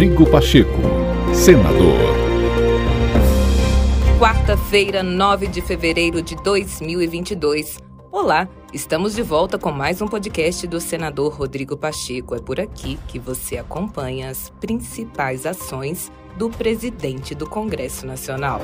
Rodrigo 0.00 0.24
Pacheco, 0.30 0.80
senador. 1.34 1.98
Quarta-feira, 4.18 5.02
9 5.02 5.46
de 5.46 5.60
fevereiro 5.60 6.22
de 6.22 6.36
2022. 6.36 7.76
Olá, 8.10 8.48
estamos 8.72 9.14
de 9.14 9.20
volta 9.20 9.58
com 9.58 9.70
mais 9.70 10.00
um 10.00 10.08
podcast 10.08 10.66
do 10.66 10.80
senador 10.80 11.34
Rodrigo 11.34 11.76
Pacheco. 11.76 12.34
É 12.34 12.38
por 12.38 12.58
aqui 12.58 12.98
que 13.08 13.18
você 13.18 13.58
acompanha 13.58 14.30
as 14.30 14.48
principais 14.58 15.44
ações 15.44 16.10
do 16.34 16.48
presidente 16.48 17.34
do 17.34 17.46
Congresso 17.46 18.06
Nacional. 18.06 18.62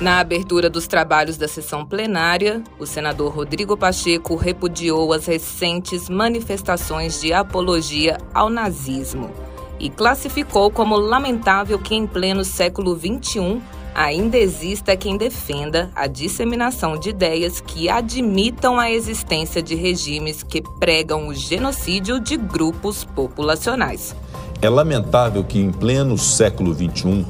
Na 0.00 0.18
abertura 0.18 0.70
dos 0.70 0.86
trabalhos 0.86 1.36
da 1.36 1.46
sessão 1.46 1.84
plenária, 1.84 2.62
o 2.78 2.86
senador 2.86 3.34
Rodrigo 3.34 3.76
Pacheco 3.76 4.34
repudiou 4.34 5.12
as 5.12 5.26
recentes 5.26 6.08
manifestações 6.08 7.20
de 7.20 7.34
apologia 7.34 8.16
ao 8.32 8.48
nazismo 8.48 9.30
e 9.78 9.90
classificou 9.90 10.70
como 10.70 10.96
lamentável 10.96 11.78
que, 11.78 11.94
em 11.94 12.06
pleno 12.06 12.46
século 12.46 12.98
XXI, 12.98 13.60
ainda 13.94 14.38
exista 14.38 14.96
quem 14.96 15.18
defenda 15.18 15.90
a 15.94 16.06
disseminação 16.06 16.98
de 16.98 17.10
ideias 17.10 17.60
que 17.60 17.90
admitam 17.90 18.80
a 18.80 18.90
existência 18.90 19.62
de 19.62 19.74
regimes 19.74 20.42
que 20.42 20.62
pregam 20.78 21.28
o 21.28 21.34
genocídio 21.34 22.18
de 22.18 22.38
grupos 22.38 23.04
populacionais. 23.04 24.16
É 24.62 24.68
lamentável 24.70 25.44
que, 25.44 25.58
em 25.58 25.70
pleno 25.70 26.16
século 26.16 26.72
XXI, 26.72 27.26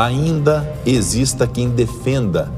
ainda 0.00 0.66
exista 0.86 1.46
quem 1.46 1.68
defenda 1.68 2.50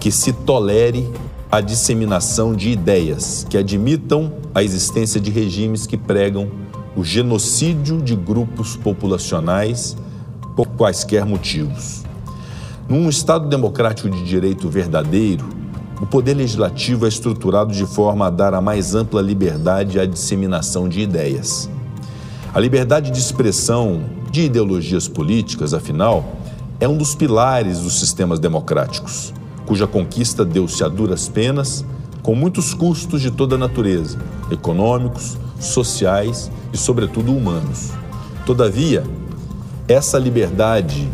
que 0.00 0.10
se 0.10 0.32
tolere 0.32 1.08
a 1.48 1.60
disseminação 1.60 2.54
de 2.54 2.70
ideias 2.70 3.46
que 3.48 3.56
admitam 3.56 4.32
a 4.52 4.60
existência 4.60 5.20
de 5.20 5.30
regimes 5.30 5.86
que 5.86 5.96
pregam 5.96 6.50
o 6.96 7.04
genocídio 7.04 8.02
de 8.02 8.16
grupos 8.16 8.74
populacionais 8.74 9.96
por 10.56 10.66
quaisquer 10.66 11.24
motivos. 11.24 12.02
Num 12.88 13.08
Estado 13.08 13.48
democrático 13.48 14.10
de 14.10 14.24
direito 14.24 14.68
verdadeiro, 14.68 15.48
o 16.00 16.06
poder 16.06 16.34
legislativo 16.34 17.04
é 17.04 17.08
estruturado 17.08 17.72
de 17.72 17.86
forma 17.86 18.26
a 18.26 18.30
dar 18.30 18.54
a 18.54 18.60
mais 18.60 18.92
ampla 18.96 19.22
liberdade 19.22 20.00
à 20.00 20.04
disseminação 20.04 20.88
de 20.88 21.00
ideias. 21.00 21.70
A 22.52 22.58
liberdade 22.58 23.12
de 23.12 23.18
expressão 23.20 24.02
de 24.32 24.42
ideologias 24.42 25.06
políticas, 25.06 25.72
afinal, 25.72 26.39
é 26.80 26.88
um 26.88 26.96
dos 26.96 27.14
pilares 27.14 27.80
dos 27.80 28.00
sistemas 28.00 28.40
democráticos, 28.40 29.34
cuja 29.66 29.86
conquista 29.86 30.44
deu-se 30.44 30.82
a 30.82 30.88
duras 30.88 31.28
penas, 31.28 31.84
com 32.22 32.34
muitos 32.34 32.72
custos 32.72 33.20
de 33.20 33.30
toda 33.30 33.58
natureza, 33.58 34.18
econômicos, 34.50 35.36
sociais 35.60 36.50
e, 36.72 36.78
sobretudo, 36.78 37.36
humanos. 37.36 37.90
Todavia, 38.46 39.04
essa 39.86 40.18
liberdade, 40.18 41.06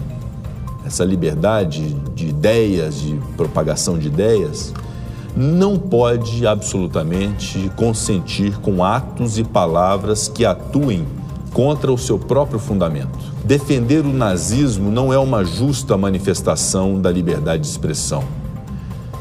essa 0.84 1.05
liberdade 1.05 1.94
de 2.14 2.28
ideias, 2.28 3.00
de 3.00 3.20
propagação 3.37 3.98
de 3.98 4.06
ideias, 4.06 4.72
não 5.37 5.78
pode 5.78 6.47
absolutamente 6.47 7.70
consentir 7.77 8.56
com 8.61 8.84
atos 8.84 9.37
e 9.37 9.44
palavras 9.44 10.28
que 10.28 10.47
atuem 10.47 11.05
contra 11.53 11.93
o 11.93 11.99
seu 11.99 12.19
próprio 12.19 12.59
fundamento. 12.59 13.19
Defender 13.45 14.05
o 14.05 14.13
nazismo 14.13 14.91
não 14.91 15.13
é 15.13 15.19
uma 15.19 15.45
justa 15.45 15.97
manifestação 15.97 17.01
da 17.01 17.11
liberdade 17.11 17.63
de 17.63 17.69
expressão. 17.69 18.25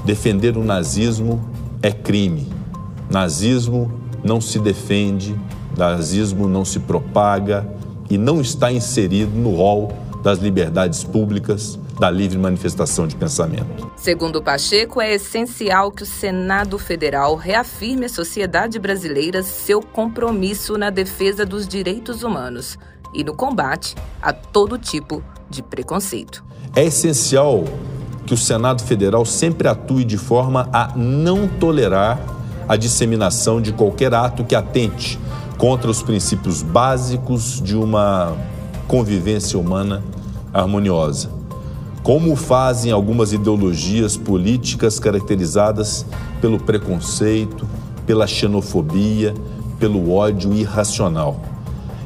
Defender 0.03 0.57
o 0.57 0.63
nazismo 0.63 1.41
é 1.81 1.91
crime. 1.91 2.47
Nazismo 3.09 3.91
não 4.23 4.41
se 4.41 4.59
defende, 4.59 5.35
nazismo 5.77 6.47
não 6.47 6.65
se 6.65 6.79
propaga 6.79 7.67
e 8.09 8.17
não 8.17 8.41
está 8.41 8.71
inserido 8.71 9.31
no 9.35 9.55
rol 9.55 9.91
das 10.23 10.39
liberdades 10.39 11.03
públicas 11.03 11.79
da 11.99 12.09
livre 12.09 12.37
manifestação 12.37 13.07
de 13.07 13.15
pensamento. 13.15 13.89
Segundo 14.05 14.39
Pacheco, 14.39 15.01
é 15.01 15.15
essencial 15.15 15.91
que 15.91 16.03
o 16.03 16.05
Senado 16.05 16.77
Federal 16.77 17.35
reafirme 17.35 18.05
à 18.05 18.09
sociedade 18.09 18.77
brasileira 18.77 19.41
seu 19.41 19.81
compromisso 19.81 20.77
na 20.77 20.91
defesa 20.91 21.43
dos 21.43 21.67
direitos 21.67 22.21
humanos 22.21 22.77
e 23.11 23.23
no 23.23 23.33
combate 23.33 23.95
a 24.21 24.31
todo 24.31 24.77
tipo 24.77 25.23
de 25.49 25.63
preconceito. 25.63 26.45
É 26.75 26.83
essencial 26.83 27.63
que 28.27 28.35
o 28.35 28.37
Senado 28.37 28.83
Federal 28.83 29.25
sempre 29.25 29.67
atue 29.67 30.05
de 30.05 30.19
forma 30.19 30.69
a 30.71 30.95
não 30.95 31.47
tolerar 31.47 32.19
a 32.69 32.75
disseminação 32.75 33.59
de 33.59 33.73
qualquer 33.73 34.13
ato 34.13 34.43
que 34.43 34.53
atente 34.53 35.19
contra 35.57 35.89
os 35.89 36.03
princípios 36.03 36.61
básicos 36.61 37.59
de 37.59 37.75
uma 37.75 38.37
convivência 38.87 39.57
humana 39.57 40.03
harmoniosa 40.53 41.43
como 42.05 42.35
fazem 42.35 42.91
algumas 42.91 43.33
ideologias 43.33 44.15
políticas 44.15 44.99
caracterizadas 44.99 46.05
pelo 46.39 46.59
preconceito, 46.59 47.67
pela 48.05 48.27
xenofobia, 48.27 49.33
pelo 49.79 50.13
ódio 50.13 50.53
irracional. 50.53 51.41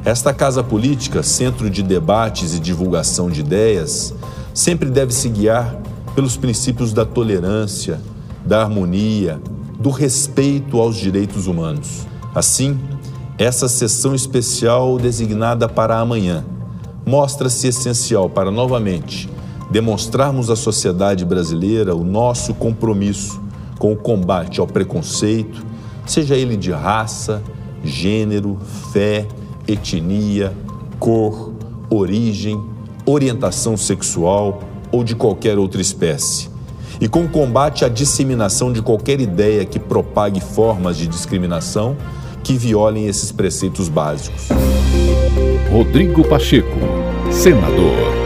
Esta 0.02 0.32
casa 0.32 0.64
política, 0.64 1.22
centro 1.22 1.68
de 1.68 1.82
debates 1.82 2.54
e 2.54 2.58
divulgação 2.58 3.28
de 3.28 3.40
ideias, 3.40 4.14
sempre 4.54 4.88
deve 4.88 5.12
se 5.12 5.28
guiar 5.28 5.76
pelos 6.14 6.34
princípios 6.34 6.94
da 6.94 7.04
tolerância, 7.04 8.00
da 8.42 8.62
harmonia, 8.62 9.38
do 9.78 9.90
respeito 9.90 10.80
aos 10.80 10.96
direitos 10.96 11.46
humanos. 11.46 12.06
Assim, 12.34 12.80
essa 13.36 13.68
sessão 13.68 14.14
especial 14.14 14.96
designada 14.96 15.68
para 15.68 15.98
amanhã 15.98 16.42
mostra-se 17.04 17.68
essencial 17.68 18.30
para 18.30 18.50
novamente 18.50 19.28
demonstrarmos 19.70 20.50
à 20.50 20.56
sociedade 20.56 21.24
brasileira 21.24 21.94
o 21.94 22.04
nosso 22.04 22.52
compromisso 22.54 23.40
com 23.78 23.92
o 23.92 23.96
combate 23.96 24.60
ao 24.60 24.66
preconceito, 24.66 25.64
seja 26.04 26.34
ele 26.34 26.56
de 26.56 26.70
raça, 26.70 27.42
gênero, 27.82 28.58
fé, 28.92 29.26
etnia, 29.66 30.52
cor, 30.98 31.52
origem, 31.88 32.60
orientação 33.06 33.76
sexual 33.76 34.60
ou 34.92 35.02
de 35.02 35.14
qualquer 35.14 35.58
outra 35.58 35.80
espécie. 35.80 36.50
E 37.00 37.08
com 37.08 37.24
o 37.24 37.28
combate 37.28 37.84
à 37.84 37.88
disseminação 37.88 38.72
de 38.72 38.82
qualquer 38.82 39.20
ideia 39.20 39.64
que 39.64 39.78
propague 39.78 40.40
formas 40.40 40.98
de 40.98 41.06
discriminação 41.06 41.96
que 42.42 42.54
violem 42.54 43.06
esses 43.06 43.32
preceitos 43.32 43.88
básicos. 43.88 44.48
Rodrigo 45.70 46.26
Pacheco, 46.28 46.76
senador. 47.30 48.19